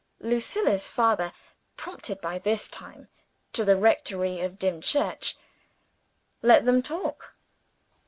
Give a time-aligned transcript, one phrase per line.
[0.19, 1.31] Lucilla's father
[1.77, 3.07] (promoted, by this time,
[3.53, 5.35] to the rectory of Dimchurch)
[6.41, 7.35] let them talk.